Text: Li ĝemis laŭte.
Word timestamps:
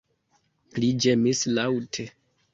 Li 0.79 0.89
ĝemis 1.05 1.43
laŭte. 1.59 2.09